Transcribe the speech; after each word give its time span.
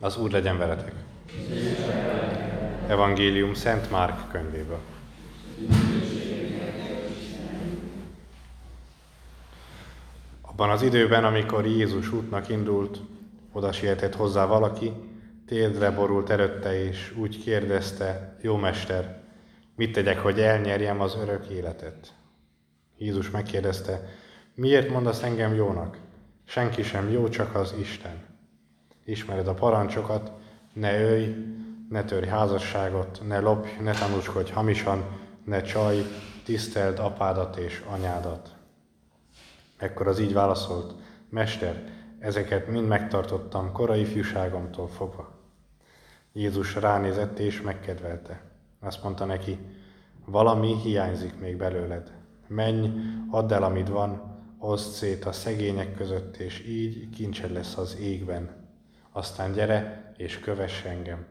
Az 0.00 0.16
Úr 0.16 0.30
legyen 0.30 0.58
veletek. 0.58 0.92
Evangélium 2.88 3.54
Szent 3.54 3.90
Márk 3.90 4.30
könyvéből. 4.30 4.80
Abban 10.40 10.70
az 10.70 10.82
időben, 10.82 11.24
amikor 11.24 11.66
Jézus 11.66 12.12
útnak 12.12 12.48
indult, 12.48 13.00
oda 13.52 13.72
sietett 13.72 14.14
hozzá 14.14 14.46
valaki, 14.46 14.92
térdre 15.46 15.90
borult 15.90 16.30
előtte, 16.30 16.84
és 16.84 17.14
úgy 17.16 17.42
kérdezte, 17.42 18.36
jó 18.40 18.56
mester, 18.56 19.22
mit 19.74 19.92
tegyek, 19.92 20.18
hogy 20.18 20.40
elnyerjem 20.40 21.00
az 21.00 21.16
örök 21.20 21.46
életet? 21.46 22.14
Jézus 22.98 23.30
megkérdezte, 23.30 24.08
miért 24.54 24.90
mondasz 24.90 25.22
engem 25.22 25.54
jónak? 25.54 25.98
Senki 26.44 26.82
sem 26.82 27.10
jó, 27.10 27.28
csak 27.28 27.54
az 27.54 27.74
Isten. 27.80 28.35
Ismered 29.06 29.48
a 29.48 29.54
parancsokat, 29.54 30.32
ne 30.72 31.02
ölj, 31.02 31.34
ne 31.88 32.04
törj 32.04 32.26
házasságot, 32.26 33.22
ne 33.26 33.38
lopj, 33.38 33.68
ne 33.80 33.92
tanúskodj 33.92 34.50
hamisan, 34.50 35.04
ne 35.44 35.62
csaj, 35.62 35.96
tiszteld 36.44 36.98
apádat 36.98 37.56
és 37.56 37.84
anyádat. 37.90 38.54
Ekkor 39.76 40.06
az 40.06 40.18
így 40.18 40.32
válaszolt, 40.32 40.94
Mester, 41.28 41.82
ezeket 42.18 42.68
mind 42.68 42.86
megtartottam 42.86 43.72
korai 43.72 44.04
fiúságomtól 44.04 44.88
fogva. 44.88 45.30
Jézus 46.32 46.74
ránézett 46.74 47.38
és 47.38 47.62
megkedvelte. 47.62 48.40
Azt 48.80 49.02
mondta 49.02 49.24
neki, 49.24 49.58
valami 50.24 50.74
hiányzik 50.74 51.38
még 51.38 51.56
belőled. 51.56 52.12
Menj, 52.46 52.90
add 53.30 53.52
el, 53.52 53.62
amit 53.62 53.88
van, 53.88 54.36
oszd 54.58 54.90
szét 54.90 55.24
a 55.24 55.32
szegények 55.32 55.94
között, 55.94 56.36
és 56.36 56.66
így 56.66 57.10
kincsed 57.10 57.52
lesz 57.52 57.76
az 57.76 57.96
égben. 58.00 58.55
Aztán 59.16 59.52
gyere, 59.52 60.12
és 60.16 60.38
kövess 60.38 60.84
engem. 60.84 61.26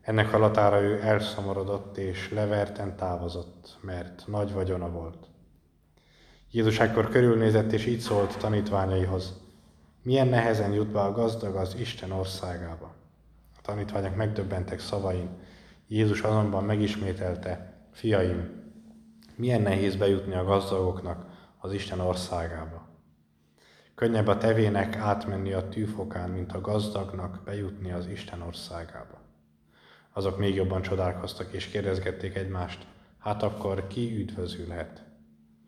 Ennek 0.00 0.30
halatára 0.30 0.80
ő 0.80 1.02
elszomorodott, 1.02 1.96
és 1.96 2.30
leverten 2.30 2.96
távozott, 2.96 3.78
mert 3.80 4.24
nagy 4.26 4.52
vagyona 4.52 4.90
volt. 4.90 5.26
Jézus 6.50 6.80
ekkor 6.80 7.08
körülnézett, 7.08 7.72
és 7.72 7.86
így 7.86 7.98
szólt 7.98 8.38
tanítványaihoz. 8.38 9.40
Milyen 10.02 10.26
nehezen 10.26 10.72
jut 10.72 10.88
be 10.88 11.00
a 11.00 11.12
gazdag 11.12 11.56
az 11.56 11.74
Isten 11.74 12.10
országába. 12.10 12.94
A 13.56 13.60
tanítványok 13.62 14.16
megdöbbentek 14.16 14.80
szavain. 14.80 15.28
Jézus 15.86 16.20
azonban 16.20 16.64
megismételte, 16.64 17.74
fiaim, 17.92 18.62
milyen 19.36 19.62
nehéz 19.62 19.96
bejutni 19.96 20.34
a 20.34 20.44
gazdagoknak 20.44 21.26
az 21.58 21.72
Isten 21.72 22.00
országába. 22.00 22.83
Könnyebb 23.94 24.26
a 24.26 24.38
tevének 24.38 24.96
átmenni 24.96 25.52
a 25.52 25.68
tűfokán, 25.68 26.30
mint 26.30 26.52
a 26.52 26.60
gazdagnak 26.60 27.40
bejutni 27.44 27.92
az 27.92 28.06
Isten 28.06 28.42
országába. 28.42 29.20
Azok 30.12 30.38
még 30.38 30.54
jobban 30.54 30.82
csodálkoztak 30.82 31.52
és 31.52 31.66
kérdezgették 31.66 32.34
egymást, 32.34 32.86
hát 33.18 33.42
akkor 33.42 33.86
ki 33.86 34.16
üdvözülhet? 34.16 35.02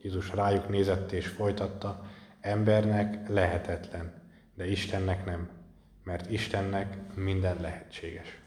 Jézus 0.02 0.30
rájuk 0.30 0.69
nézett 0.69 1.12
és 1.12 1.27
folytatta, 1.27 2.04
embernek 2.41 3.28
lehetetlen, 3.28 4.12
de 4.54 4.70
Istennek 4.70 5.24
nem, 5.24 5.48
mert 6.02 6.30
Istennek 6.30 6.97
minden 7.14 7.60
lehetséges. 7.60 8.38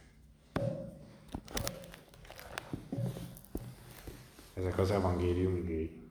Ezek 4.54 4.78
az 4.78 4.92
evangélium 4.92 5.56
igéi. 5.56 6.10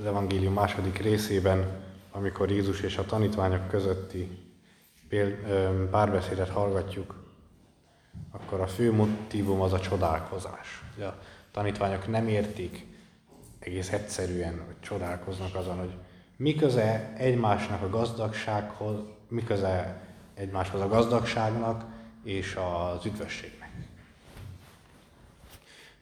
Az 0.00 0.06
evangélium 0.06 0.52
második 0.52 0.98
részében, 0.98 1.82
amikor 2.10 2.50
Jézus 2.50 2.80
és 2.80 2.96
a 2.96 3.04
tanítványok 3.04 3.68
közötti 3.68 4.28
párbeszédet 5.90 6.48
hallgatjuk, 6.48 7.14
akkor 8.30 8.60
a 8.60 8.66
fő 8.66 8.92
motivum 8.92 9.60
az 9.60 9.72
a 9.72 9.80
csodálkozás. 9.80 10.82
A 10.98 11.12
tanítványok 11.50 12.08
nem 12.08 12.28
értik 12.28 12.86
egész 13.58 13.92
egyszerűen, 13.92 14.62
hogy 14.66 14.74
csodálkoznak 14.80 15.54
azon, 15.54 15.78
hogy 15.78 15.94
mi 16.36 16.54
köze 16.54 17.12
egymásnak 17.16 17.82
a 17.82 17.88
gazdagsághoz, 17.88 18.96
mi 19.28 19.44
köze 19.44 20.02
egymáshoz 20.34 20.80
a 20.80 20.88
gazdagságnak 20.88 21.84
és 22.24 22.54
az 22.56 23.06
üdvösségnek. 23.06 23.70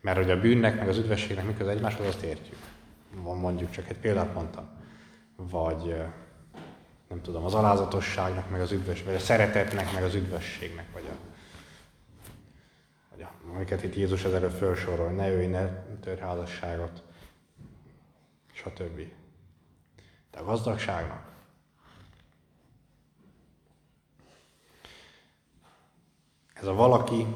Mert 0.00 0.16
hogy 0.16 0.30
a 0.30 0.40
bűnnek 0.40 0.78
meg 0.78 0.88
az 0.88 0.98
üdvösségnek 0.98 1.46
mi 1.46 1.54
köze 1.54 1.70
egymáshoz, 1.70 2.06
azt 2.06 2.22
értjük. 2.22 2.57
Van 3.22 3.36
mondjuk 3.36 3.70
csak 3.70 3.88
egy 3.88 3.98
példát 3.98 4.34
mondtam. 4.34 4.68
Vagy 5.36 5.96
nem 7.08 7.20
tudom, 7.22 7.44
az 7.44 7.54
alázatosságnak, 7.54 8.50
meg 8.50 8.60
az 8.60 8.72
üdvös, 8.72 9.02
vagy 9.02 9.14
a 9.14 9.18
szeretetnek, 9.18 9.92
meg 9.92 10.02
az 10.02 10.14
üdvösségnek, 10.14 10.92
vagy 10.92 11.04
a, 11.10 11.16
vagy 13.10 13.22
a 13.22 13.30
amiket 13.54 13.82
itt 13.82 13.94
Jézus 13.94 14.24
az 14.24 14.32
előbb 14.32 14.52
felsorol, 14.52 15.10
ne 15.10 15.32
ölj, 15.32 15.46
ne 15.46 15.68
tör 16.00 16.18
házasságot, 16.18 17.02
stb. 18.52 19.00
De 20.30 20.38
a 20.38 20.44
gazdagságnak, 20.44 21.32
ez 26.52 26.66
a 26.66 26.74
valaki, 26.74 27.26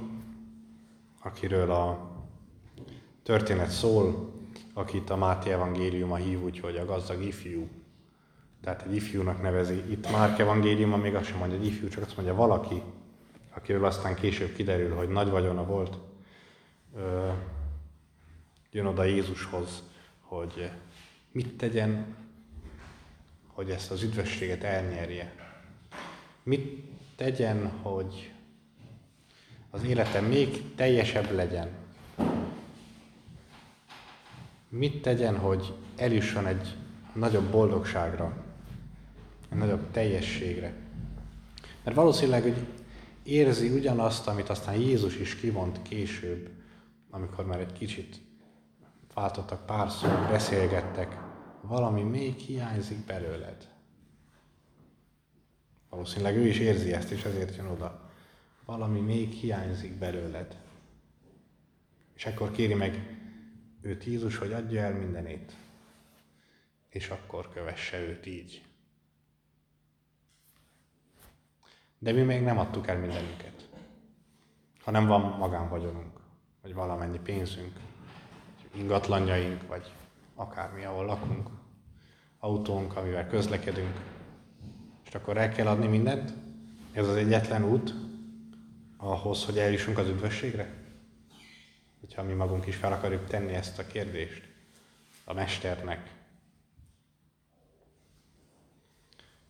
akiről 1.22 1.71
a 1.71 2.10
történet 3.22 3.71
szól, 3.71 4.32
akit 4.75 5.10
a 5.10 5.16
Máté 5.16 5.50
evangéliuma 5.50 6.16
hív 6.16 6.43
úgy, 6.43 6.60
hogy 6.60 6.77
a 6.77 6.84
gazdag 6.84 7.22
ifjú, 7.22 7.69
tehát 8.60 8.83
egy 8.83 8.94
ifjúnak 8.94 9.43
nevezi. 9.43 9.91
Itt 9.91 10.10
Márk 10.10 10.38
evangéliuma 10.38 10.97
még 10.97 11.15
azt 11.15 11.27
sem 11.27 11.38
mondja, 11.38 11.59
hogy 11.59 11.66
ifjú, 11.66 11.88
csak 11.88 12.05
azt 12.05 12.16
mondja 12.16 12.34
valaki, 12.34 12.83
akiről 13.50 13.84
aztán 13.84 14.15
később 14.15 14.53
kiderül, 14.53 14.94
hogy 14.94 15.09
nagy 15.09 15.31
vagyona 15.31 15.65
volt, 15.65 15.99
ö, 16.97 17.31
jön 18.71 18.87
oda 18.87 19.05
Jézushoz, 19.05 19.83
hogy 20.21 20.71
mit 21.33 21.56
tegyen, 21.56 22.16
hogy 23.47 23.71
ezt 23.71 23.91
az 23.91 24.03
üdvösséget 24.03 24.62
elnyerje. 24.62 25.34
Mit 26.43 26.84
tegyen, 27.16 27.69
hogy 27.69 28.33
az 29.71 29.84
élete 29.84 30.21
még 30.21 30.75
teljesebb 30.75 31.31
legyen. 31.31 31.81
Mit 34.75 35.03
tegyen, 35.03 35.38
hogy 35.38 35.75
eljusson 35.97 36.47
egy 36.47 36.77
nagyobb 37.15 37.50
boldogságra, 37.50 38.44
egy 39.50 39.59
nagyobb 39.59 39.91
teljességre. 39.91 40.72
Mert 41.84 41.97
valószínűleg, 41.97 42.43
hogy 42.43 42.66
érzi 43.22 43.69
ugyanazt, 43.69 44.28
amit 44.28 44.49
aztán 44.49 44.75
Jézus 44.75 45.16
is 45.16 45.37
kimond 45.37 45.83
később, 45.83 46.50
amikor 47.10 47.47
már 47.47 47.60
egy 47.60 47.72
kicsit 47.72 48.16
váltottak 49.15 49.66
pár 49.66 49.91
szót, 49.91 50.28
beszélgettek, 50.28 51.19
valami 51.60 52.03
még 52.03 52.34
hiányzik 52.34 53.04
belőled. 53.04 53.69
Valószínűleg 55.91 56.37
ő 56.37 56.47
is 56.47 56.59
érzi 56.59 56.93
ezt, 56.93 57.10
és 57.10 57.25
ezért 57.25 57.56
jön 57.56 57.66
oda. 57.66 58.10
Valami 58.65 59.00
még 59.00 59.33
hiányzik 59.33 59.93
belőled. 59.99 60.56
És 62.15 62.27
akkor 62.27 62.50
kéri 62.50 62.75
meg 62.75 63.22
őt 63.82 64.04
Jézus, 64.04 64.37
hogy 64.37 64.53
adja 64.53 64.82
el 64.82 64.93
mindenét. 64.93 65.53
És 66.88 67.09
akkor 67.09 67.48
kövesse 67.48 68.00
őt 68.00 68.26
így. 68.26 68.62
De 71.98 72.12
mi 72.12 72.22
még 72.22 72.42
nem 72.42 72.59
adtuk 72.59 72.87
el 72.87 72.98
mindenünket. 72.98 73.69
Hanem 74.82 75.06
van 75.06 75.21
magánvagyonunk, 75.21 76.21
vagy 76.62 76.75
valamennyi 76.75 77.19
pénzünk, 77.19 77.72
ingatlanjaink, 78.75 79.66
vagy 79.66 79.92
akármi, 80.34 80.84
ahol 80.84 81.04
lakunk, 81.04 81.48
autónk, 82.39 82.97
amivel 82.97 83.27
közlekedünk, 83.27 84.01
és 85.06 85.15
akkor 85.15 85.36
el 85.36 85.48
kell 85.48 85.66
adni 85.66 85.86
mindent? 85.86 86.33
Ez 86.92 87.09
az 87.09 87.16
egyetlen 87.16 87.65
út 87.65 87.95
ahhoz, 88.97 89.45
hogy 89.45 89.59
eljussunk 89.59 89.98
az 89.98 90.09
üdvösségre? 90.09 90.74
Hogyha 92.03 92.22
mi 92.22 92.33
magunk 92.33 92.66
is 92.66 92.77
fel 92.77 92.93
akarjuk 92.93 93.27
tenni 93.27 93.53
ezt 93.53 93.78
a 93.78 93.87
kérdést 93.87 94.49
a 95.25 95.33
Mesternek. 95.33 96.10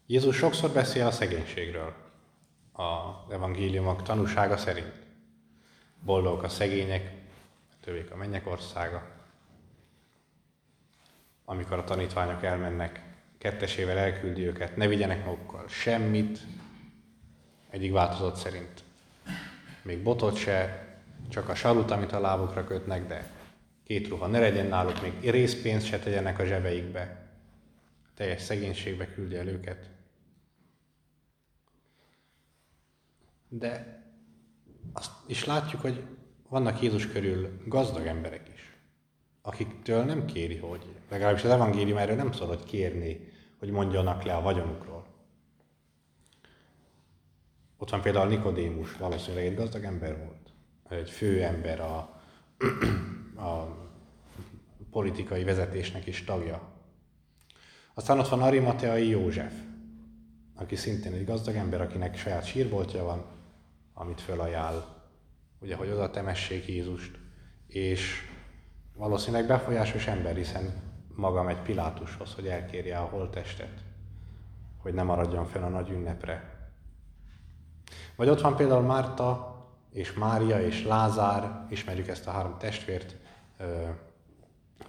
Jézus 0.06 0.36
sokszor 0.36 0.70
beszél 0.70 1.06
a 1.06 1.10
szegénységről 1.10 1.94
az 2.72 3.32
evangéliumok 3.32 4.02
tanúsága 4.02 4.56
szerint. 4.56 4.92
Boldogok 6.04 6.42
a 6.42 6.48
szegények, 6.48 7.12
tövék 7.80 8.10
a 8.10 8.16
mennyek 8.16 8.46
országa. 8.46 9.10
Amikor 11.44 11.78
a 11.78 11.84
tanítványok 11.84 12.42
elmennek, 12.42 13.02
kettesével 13.38 13.98
elküldi 13.98 14.46
őket, 14.46 14.76
ne 14.76 14.86
vigyenek 14.86 15.24
magukkal 15.24 15.68
semmit, 15.68 16.38
egyik 17.70 17.92
változat 17.92 18.36
szerint. 18.36 18.82
Még 19.82 20.02
botot 20.02 20.36
se, 20.36 20.86
csak 21.28 21.48
a 21.48 21.54
sarut, 21.54 21.90
amit 21.90 22.12
a 22.12 22.20
lábukra 22.20 22.64
kötnek, 22.64 23.06
de 23.06 23.30
két 23.84 24.08
ruha, 24.08 24.26
ne 24.26 24.38
legyen 24.38 24.66
náluk 24.66 25.02
még 25.02 25.30
részpénzt 25.30 25.86
se 25.86 25.98
tegyenek 25.98 26.38
a 26.38 26.44
zsebeikbe. 26.44 27.30
Teljes 28.14 28.42
szegénységbe 28.42 29.12
küldje 29.12 29.38
el 29.38 29.48
őket. 29.48 29.90
De 33.48 34.02
azt 34.92 35.12
is 35.26 35.44
látjuk, 35.44 35.80
hogy 35.80 36.04
vannak 36.48 36.82
Jézus 36.82 37.06
körül 37.06 37.62
gazdag 37.66 38.06
emberek 38.06 38.48
is, 38.54 38.76
akiktől 39.42 40.04
nem 40.04 40.24
kéri, 40.24 40.56
hogy, 40.56 40.94
legalábbis 41.10 41.44
az 41.44 41.50
evangélium 41.50 41.98
erről 41.98 42.16
nem 42.16 42.32
szól, 42.32 42.46
hogy 42.46 42.64
kérni, 42.64 43.32
hogy 43.58 43.70
mondjanak 43.70 44.22
le 44.22 44.34
a 44.34 44.40
vagyonukról. 44.40 45.06
Ott 47.76 47.90
van 47.90 48.00
például 48.00 48.28
Nikodémus, 48.28 48.96
valószínűleg 48.96 49.46
egy 49.46 49.54
gazdag 49.54 49.84
ember 49.84 50.18
volt. 50.18 50.41
Egy 50.92 51.10
fő 51.10 51.42
ember 51.42 51.80
a, 51.80 51.96
a 53.48 53.76
politikai 54.90 55.44
vezetésnek 55.44 56.06
is 56.06 56.24
tagja. 56.24 56.60
Aztán 57.94 58.18
ott 58.18 58.28
van 58.28 58.42
Arimateai 58.42 59.08
József, 59.08 59.52
aki 60.54 60.76
szintén 60.76 61.12
egy 61.12 61.24
gazdag 61.24 61.54
ember, 61.54 61.80
akinek 61.80 62.16
saját 62.16 62.44
sírboltja 62.44 63.04
van, 63.04 63.24
amit 63.94 64.20
fölajánl, 64.20 64.84
ugye, 65.58 65.76
hogy 65.76 65.88
oda 65.90 66.10
temessék 66.10 66.66
Jézust, 66.66 67.18
és 67.66 68.30
valószínűleg 68.94 69.46
befolyásos 69.46 70.06
ember, 70.06 70.36
hiszen 70.36 70.82
maga 71.14 71.42
megy 71.42 71.62
Pilátushoz, 71.62 72.34
hogy 72.34 72.46
elkérje 72.46 72.98
a 72.98 73.04
holttestet, 73.04 73.84
hogy 74.78 74.94
ne 74.94 75.02
maradjon 75.02 75.46
fel 75.46 75.62
a 75.62 75.68
nagy 75.68 75.90
ünnepre. 75.90 76.68
Vagy 78.16 78.28
ott 78.28 78.40
van 78.40 78.56
például 78.56 78.82
Márta, 78.82 79.51
és 79.92 80.12
Mária, 80.12 80.60
és 80.60 80.84
Lázár, 80.84 81.66
ismerjük 81.70 82.08
ezt 82.08 82.26
a 82.26 82.30
három 82.30 82.58
testvért, 82.58 83.16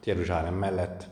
Jeruzsálem 0.03 0.53
mellett 0.53 1.07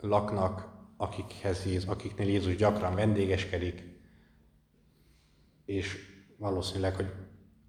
laknak, 0.00 0.68
akikhez 0.96 1.64
Jézus, 1.66 1.88
akiknél 1.88 2.28
Jézus 2.28 2.56
gyakran 2.56 2.94
vendégeskedik, 2.94 3.82
és 5.64 5.96
valószínűleg, 6.36 6.94
hogy 6.94 7.12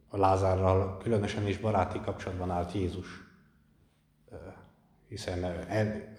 a 0.08 0.18
Lázárral 0.18 0.98
különösen 0.98 1.48
is 1.48 1.58
baráti 1.58 2.00
kapcsolatban 2.00 2.52
állt 2.52 2.72
Jézus, 2.72 3.08
hiszen 5.08 5.44
el, 5.44 6.14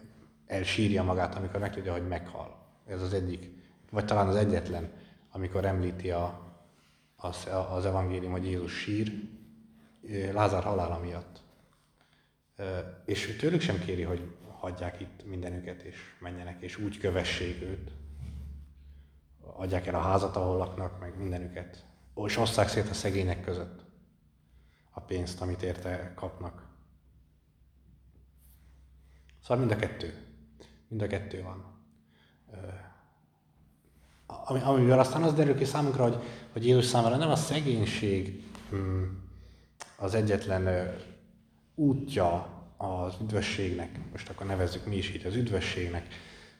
elsírja 0.46 1.02
magát, 1.02 1.34
amikor 1.34 1.60
megtudja, 1.60 1.92
hogy 1.92 2.08
meghal. 2.08 2.66
Ez 2.86 3.02
az 3.02 3.12
egyik, 3.12 3.50
vagy 3.90 4.04
talán 4.04 4.28
az 4.28 4.36
egyetlen, 4.36 4.92
amikor 5.30 5.64
említi 5.64 6.10
a, 6.10 6.43
az, 7.16 7.48
az 7.70 7.84
evangélium, 7.84 8.32
hogy 8.32 8.44
Jézus 8.44 8.72
sír 8.72 9.12
Lázár 10.32 10.62
halála 10.62 10.98
miatt. 10.98 11.42
És 13.04 13.36
tőlük 13.36 13.60
sem 13.60 13.78
kéri, 13.78 14.02
hogy 14.02 14.36
hagyják 14.58 15.00
itt 15.00 15.26
mindenüket, 15.26 15.82
és 15.82 15.96
menjenek, 16.20 16.62
és 16.62 16.76
úgy 16.76 16.98
kövessék 16.98 17.62
őt. 17.62 17.90
Adják 19.40 19.86
el 19.86 19.94
a 19.94 20.00
házat, 20.00 20.36
ahol 20.36 20.56
laknak, 20.56 21.00
meg 21.00 21.18
mindenüket. 21.18 21.86
És 22.24 22.36
osszák 22.36 22.68
szét 22.68 22.88
a 22.88 22.94
szegények 22.94 23.40
között 23.40 23.84
a 24.90 25.00
pénzt, 25.00 25.40
amit 25.40 25.62
érte 25.62 26.12
kapnak. 26.14 26.66
Szóval 29.42 29.58
mind 29.58 29.70
a 29.70 29.76
kettő. 29.76 30.14
Mind 30.88 31.02
a 31.02 31.06
kettő 31.06 31.42
van. 31.42 31.82
Ami, 34.26 34.60
amivel 34.60 34.98
aztán 34.98 35.22
az 35.22 35.34
derül 35.34 35.56
ki 35.56 35.64
számunkra, 35.64 36.02
hogy, 36.02 36.16
hogy 36.52 36.66
Jézus 36.66 36.84
számára 36.84 37.16
nem 37.16 37.30
a 37.30 37.36
szegénység 37.36 38.42
hmm, 38.70 39.22
az 39.96 40.14
egyetlen 40.14 40.94
útja 41.74 42.48
az 42.76 43.14
üdvösségnek, 43.22 44.00
most 44.12 44.28
akkor 44.28 44.46
nevezzük 44.46 44.86
mi 44.86 44.96
is 44.96 45.14
így 45.14 45.26
az 45.26 45.34
üdvösségnek, 45.34 46.06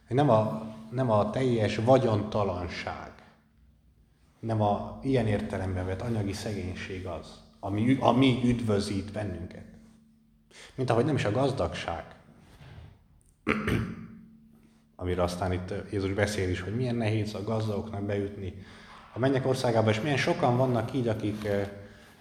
hogy 0.07 0.17
nem 0.17 0.31
a, 0.31 0.75
nem 0.91 1.11
a 1.11 1.31
teljes 1.31 1.77
vagyontalanság, 1.77 3.13
nem 4.41 4.63
a 4.63 4.99
ilyen 5.03 5.27
értelemben 5.27 5.87
vett 5.87 6.03
anyagi 6.03 6.33
szegénység 6.33 7.07
az, 7.07 7.43
ami, 7.61 7.97
ami 8.01 8.41
üdvözít 8.45 9.13
bennünket. 9.13 9.65
Mint 10.75 10.91
ahogy 10.91 11.05
nem 11.05 11.15
is 11.15 11.25
a 11.25 11.31
gazdagság, 11.31 12.05
amire 14.97 15.23
aztán 15.23 15.53
itt 15.53 15.75
Jézus 15.91 16.13
beszél 16.13 16.51
is, 16.51 16.61
hogy 16.61 16.77
milyen 16.77 16.95
nehéz 16.95 17.35
a 17.35 17.45
gazdagoknak 17.45 18.03
bejutni 18.03 18.55
a 19.13 19.19
mennyek 19.19 19.47
országába, 19.47 19.91
és 19.91 20.01
milyen 20.01 20.17
sokan 20.17 20.57
vannak 20.57 20.93
így, 20.93 21.09
akik 21.09 21.49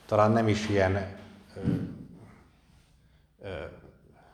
talán 0.06 0.32
nem 0.32 0.48
is 0.48 0.70
ilyen 0.70 1.22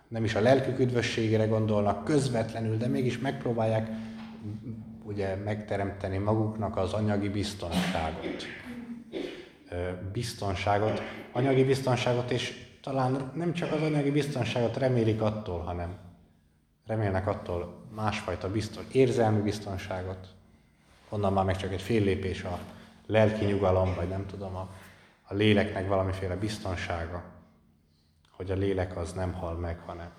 nem 0.08 0.24
is 0.24 0.36
a 0.36 0.42
lelkük 0.42 0.80
üdvösségére 0.80 1.46
gondolnak 1.46 2.04
közvetlenül, 2.04 2.78
de 2.78 2.88
mégis 2.88 3.20
megpróbálják 3.20 3.90
ugye 5.04 5.36
megteremteni 5.36 6.18
maguknak 6.18 6.78
az 6.78 6.94
anyagi 6.94 7.30
biztonságot. 7.30 8.46
Biztonságot, 10.12 11.02
anyagi 11.32 11.64
biztonságot, 11.64 12.32
és 12.32 12.68
talán 12.82 13.32
nem 13.36 13.54
csak 13.54 13.72
az 13.72 13.82
anyagi 13.82 14.12
biztonságot 14.12 14.78
remélik 14.78 15.22
attól, 15.22 15.60
hanem 15.60 15.98
remélnek 16.90 17.28
attól 17.28 17.86
másfajta 17.96 18.52
biztos, 18.52 18.84
érzelmi 18.92 19.42
biztonságot, 19.42 20.28
onnan 21.10 21.34
már 21.34 21.46
meg 21.46 21.58
csak 21.58 21.72
egy 21.72 21.82
fél 21.82 22.04
lépés 22.04 22.44
a 22.44 22.60
lelki 23.06 23.46
nyugalom, 23.46 23.94
vagy 23.96 24.08
nem 24.08 24.26
tudom, 24.26 24.56
a, 24.56 24.70
a 25.24 25.34
léleknek 25.34 25.88
valamiféle 25.88 26.36
biztonsága 26.36 27.24
hogy 28.40 28.52
a 28.52 28.56
lélek 28.56 28.98
az 28.98 29.14
nem 29.14 29.34
hal 29.34 29.54
meg, 29.56 29.80
hanem 29.80 30.12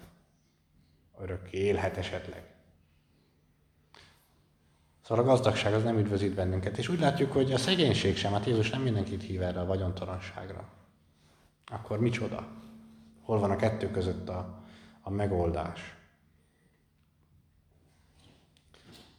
örökké 1.20 1.58
élhet 1.58 1.96
esetleg. 1.96 2.42
Szóval 5.02 5.24
a 5.24 5.26
gazdagság 5.26 5.74
az 5.74 5.82
nem 5.82 5.98
üdvözít 5.98 6.34
bennünket. 6.34 6.78
És 6.78 6.88
úgy 6.88 7.00
látjuk, 7.00 7.32
hogy 7.32 7.52
a 7.52 7.58
szegénység 7.58 8.16
sem, 8.16 8.32
hát 8.32 8.44
Jézus 8.44 8.70
nem 8.70 8.82
mindenkit 8.82 9.22
hív 9.22 9.42
erre 9.42 9.60
a 9.60 9.66
vagyontalanságra. 9.66 10.68
Akkor 11.66 12.00
micsoda? 12.00 12.46
Hol 13.22 13.38
van 13.38 13.50
a 13.50 13.56
kettő 13.56 13.90
között 13.90 14.28
a, 14.28 14.62
a 15.00 15.10
megoldás? 15.10 15.99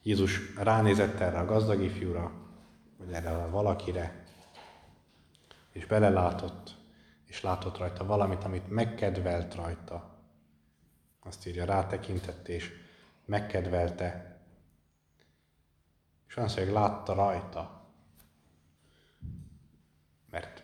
Jézus 0.01 0.55
ránézett 0.55 1.19
erre 1.19 1.39
a 1.39 1.45
gazdag 1.45 1.81
ifjúra, 1.81 2.31
vagy 2.97 3.11
erre 3.11 3.43
a 3.43 3.49
valakire, 3.49 4.23
és 5.71 5.85
belelátott, 5.85 6.75
és 7.25 7.41
látott 7.41 7.77
rajta 7.77 8.05
valamit, 8.05 8.43
amit 8.43 8.69
megkedvelt 8.69 9.55
rajta. 9.55 10.19
Azt 11.19 11.47
írja, 11.47 11.65
rátekintett 11.65 12.47
és 12.47 12.71
megkedvelte. 13.25 14.39
És 16.27 16.37
azt 16.37 16.57
hogy 16.57 16.71
látta 16.71 17.13
rajta. 17.13 17.89
Mert 20.29 20.63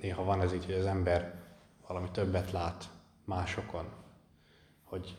néha 0.00 0.24
van 0.24 0.40
ez 0.40 0.52
így, 0.52 0.64
hogy 0.64 0.74
az 0.74 0.86
ember 0.86 1.42
valami 1.86 2.10
többet 2.10 2.50
lát 2.50 2.90
másokon, 3.24 3.92
hogy 4.82 5.18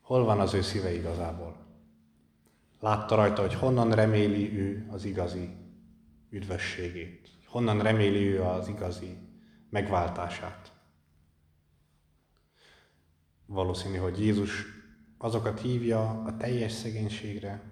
hol 0.00 0.24
van 0.24 0.40
az 0.40 0.54
ő 0.54 0.60
szíve 0.60 0.92
igazából. 0.92 1.68
Látta 2.80 3.14
rajta, 3.14 3.40
hogy 3.40 3.54
honnan 3.54 3.92
reméli 3.92 4.58
ő 4.58 4.86
az 4.90 5.04
igazi 5.04 5.56
üdvösségét, 6.30 7.28
honnan 7.46 7.82
reméli 7.82 8.26
ő 8.26 8.42
az 8.42 8.68
igazi 8.68 9.18
megváltását. 9.70 10.72
Valószínű, 13.46 13.96
hogy 13.96 14.20
Jézus 14.20 14.64
azokat 15.18 15.60
hívja 15.60 16.22
a 16.22 16.36
teljes 16.36 16.72
szegénységre, 16.72 17.62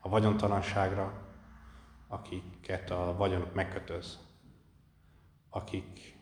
a 0.00 0.08
vagyontalanságra, 0.08 1.28
akiket 2.08 2.90
a 2.90 3.14
vagyonuk 3.16 3.54
megkötöz, 3.54 4.18
akik 5.50 6.18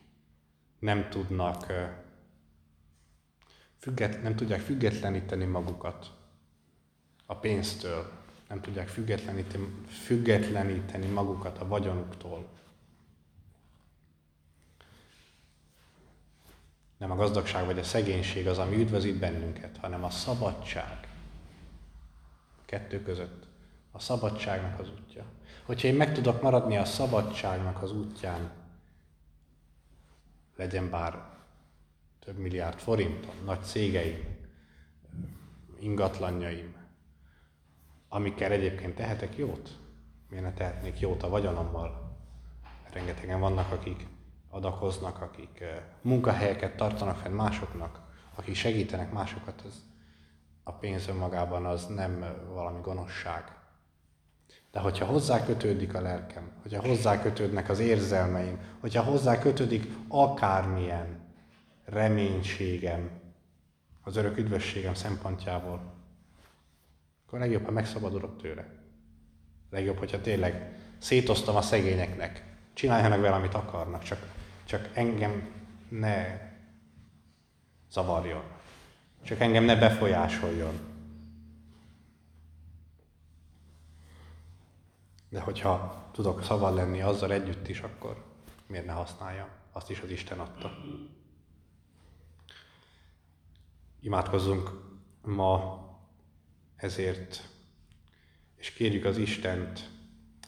nem 0.79 1.09
tudnak 1.09 1.65
nem 4.21 4.35
tudják 4.35 4.59
függetleníteni 4.59 5.45
magukat 5.45 6.18
a 7.31 7.35
pénztől, 7.35 8.11
nem 8.47 8.61
tudják 8.61 8.87
függetleníteni, 8.87 9.67
függetleníteni 9.87 11.07
magukat 11.07 11.57
a 11.57 11.67
vagyonuktól, 11.67 12.47
Nem 16.97 17.11
a 17.11 17.15
gazdagság 17.15 17.65
vagy 17.65 17.79
a 17.79 17.83
szegénység 17.83 18.47
az, 18.47 18.57
ami 18.57 18.75
üdvözít 18.75 19.19
bennünket, 19.19 19.77
hanem 19.77 20.03
a 20.03 20.09
szabadság. 20.09 21.07
Kettő 22.65 23.01
között. 23.01 23.45
A 23.91 23.99
szabadságnak 23.99 24.79
az 24.79 24.89
útja. 24.89 25.25
Hogyha 25.65 25.87
én 25.87 25.95
meg 25.95 26.13
tudok 26.13 26.41
maradni 26.41 26.77
a 26.77 26.85
szabadságnak 26.85 27.81
az 27.81 27.91
útján, 27.91 28.51
legyen 30.55 30.89
bár 30.89 31.23
több 32.19 32.37
milliárd 32.37 32.79
forintom, 32.79 33.35
nagy 33.45 33.63
cégeim, 33.63 34.37
ingatlanjaim, 35.79 36.78
amikkel 38.09 38.51
egyébként 38.51 38.95
tehetek 38.95 39.37
jót? 39.37 39.77
Miért 40.29 40.43
ne 40.43 40.53
tehetnék 40.53 40.99
jót 40.99 41.23
a 41.23 41.29
vagyonommal? 41.29 42.17
Rengetegen 42.93 43.39
vannak, 43.39 43.71
akik 43.71 44.07
adakoznak, 44.49 45.21
akik 45.21 45.63
munkahelyeket 46.01 46.75
tartanak 46.75 47.17
fenn 47.17 47.33
másoknak, 47.33 48.01
akik 48.35 48.55
segítenek 48.55 49.11
másokat, 49.11 49.61
az 49.65 49.83
a 50.63 50.71
pénz 50.71 51.07
önmagában 51.07 51.65
az 51.65 51.85
nem 51.85 52.25
valami 52.53 52.81
gonoszság. 52.81 53.43
De 54.71 54.79
hogyha 54.79 55.05
hozzá 55.05 55.45
kötődik 55.45 55.93
a 55.93 56.01
lelkem, 56.01 56.51
hogyha 56.61 56.81
hozzá 56.81 57.21
kötődnek 57.21 57.69
az 57.69 57.79
érzelmeim, 57.79 58.59
hogyha 58.79 59.03
hozzá 59.03 59.39
kötődik 59.39 59.93
akármilyen 60.07 61.19
reménységem 61.85 63.09
az 64.01 64.15
örök 64.15 64.37
üdvösségem 64.37 64.93
szempontjából, 64.93 65.98
akkor 67.29 67.41
legjobb, 67.41 67.65
ha 67.65 67.71
megszabadulok 67.71 68.41
tőle. 68.41 68.65
Legjobb, 69.69 69.97
hogyha 69.97 70.21
tényleg 70.21 70.79
szétoztam 70.97 71.55
a 71.55 71.61
szegényeknek, 71.61 72.57
csináljanak 72.73 73.21
vele, 73.21 73.35
amit 73.35 73.53
akarnak, 73.53 74.03
csak, 74.03 74.33
csak 74.63 74.89
engem 74.93 75.49
ne 75.89 76.39
zavarjon. 77.91 78.43
Csak 79.21 79.39
engem 79.39 79.63
ne 79.63 79.75
befolyásoljon. 79.75 80.79
De 85.29 85.39
hogyha 85.39 86.05
tudok 86.11 86.43
szabad 86.43 86.75
lenni 86.75 87.01
azzal 87.01 87.31
együtt 87.31 87.67
is, 87.67 87.81
akkor 87.81 88.25
miért 88.67 88.85
ne 88.85 88.91
használjam? 88.91 89.47
Azt 89.71 89.89
is 89.89 89.99
az 89.99 90.09
Isten 90.09 90.39
adta. 90.39 90.71
Imádkozzunk 93.99 94.71
ma 95.21 95.88
ezért, 96.79 97.49
és 98.55 98.71
kérjük 98.73 99.05
az 99.05 99.17
Istent, 99.17 99.89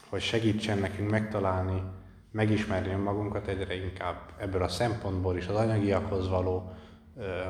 hogy 0.08 0.20
segítsen 0.20 0.78
nekünk 0.78 1.10
megtalálni, 1.10 1.82
megismerni 2.30 2.94
magunkat 2.94 3.46
egyre 3.46 3.74
inkább 3.74 4.32
ebből 4.38 4.62
a 4.62 4.68
szempontból 4.68 5.36
is, 5.36 5.46
az 5.46 5.56
anyagiakhoz 5.56 6.28
való 6.28 6.72
ö, 7.16 7.40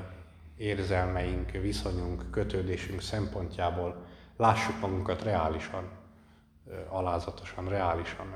érzelmeink, 0.56 1.50
viszonyunk, 1.50 2.30
kötődésünk 2.30 3.00
szempontjából 3.00 4.06
lássuk 4.36 4.80
magunkat 4.80 5.22
reálisan, 5.22 5.90
alázatosan, 6.88 7.68
reálisan. 7.68 8.26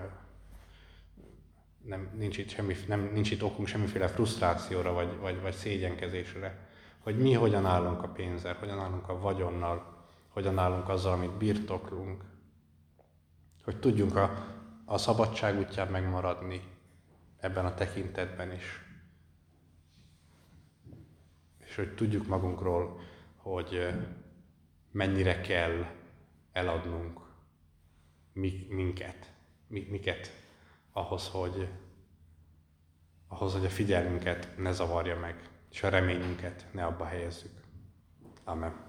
Nem, 1.83 2.11
nincs, 2.19 2.39
itt 2.39 2.49
semmi, 2.49 2.75
nem, 2.87 3.11
nincs 3.13 3.31
itt 3.31 3.43
okunk 3.43 3.69
semmiféle 3.69 4.09
frusztrációra 4.09 4.93
vagy, 4.93 5.19
vagy, 5.21 5.41
vagy 5.41 5.55
szégyenkezésre, 5.55 6.69
hogy 7.01 7.19
mi 7.19 7.33
hogyan 7.33 7.67
állunk 7.67 8.03
a 8.03 8.09
pénzzel, 8.09 8.55
hogyan 8.55 8.79
állunk 8.79 9.09
a 9.09 9.21
vagyonnal, 9.21 9.96
hogyan 10.37 10.59
állunk 10.59 10.89
azzal, 10.89 11.13
amit 11.13 11.37
birtoklunk, 11.37 12.25
hogy 13.65 13.79
tudjunk 13.79 14.17
a, 14.17 14.55
a 14.85 14.99
szabadság 14.99 15.59
útján 15.59 15.89
megmaradni 15.89 16.63
ebben 17.37 17.67
a 17.67 17.75
tekintetben 17.75 18.53
is 18.53 18.85
és 21.59 21.77
hogy 21.77 21.95
tudjuk 21.95 22.27
magunkról, 22.27 23.01
hogy 23.37 23.95
mennyire 24.91 25.41
kell 25.41 25.87
eladnunk 26.53 27.21
minket, 28.69 29.33
miket 29.69 30.31
ahhoz, 30.93 31.29
hogy, 31.29 31.69
ahhoz, 33.29 33.53
hogy 33.53 33.65
a 33.65 33.69
figyelmünket 33.69 34.57
ne 34.57 34.73
zavarja 34.73 35.19
meg, 35.19 35.51
és 35.71 35.83
a 35.83 35.89
reményünket 35.89 36.67
ne 36.73 36.85
abba 36.85 37.05
helyezzük. 37.05 37.61
Amen. 38.45 38.86